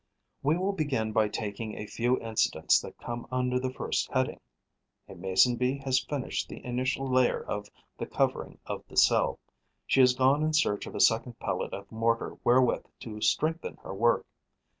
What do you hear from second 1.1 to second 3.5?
by taking a few incidents that come